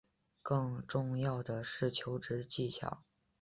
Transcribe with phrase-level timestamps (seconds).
[0.41, 3.03] 更重要的是求职技巧